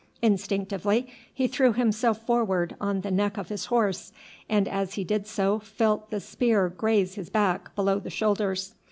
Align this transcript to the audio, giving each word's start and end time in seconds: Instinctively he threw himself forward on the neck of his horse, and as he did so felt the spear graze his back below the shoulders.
Instinctively 0.23 1.07
he 1.31 1.45
threw 1.47 1.73
himself 1.73 2.25
forward 2.25 2.75
on 2.81 3.01
the 3.01 3.11
neck 3.11 3.37
of 3.37 3.49
his 3.49 3.65
horse, 3.67 4.11
and 4.49 4.67
as 4.67 4.95
he 4.95 5.03
did 5.03 5.27
so 5.27 5.59
felt 5.59 6.09
the 6.09 6.19
spear 6.19 6.69
graze 6.69 7.13
his 7.13 7.29
back 7.29 7.75
below 7.75 7.99
the 7.99 8.09
shoulders. 8.09 8.73